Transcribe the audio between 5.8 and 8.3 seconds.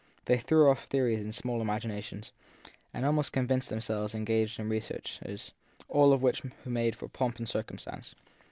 all of which made for pomp and circumstance.